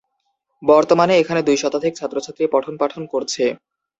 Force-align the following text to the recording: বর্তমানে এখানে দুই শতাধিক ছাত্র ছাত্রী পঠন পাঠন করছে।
বর্তমানে 0.63 1.13
এখানে 1.17 1.41
দুই 1.43 1.57
শতাধিক 1.59 1.93
ছাত্র 1.95 2.17
ছাত্রী 2.25 2.43
পঠন 2.53 2.73
পাঠন 2.81 3.03
করছে। 3.13 3.43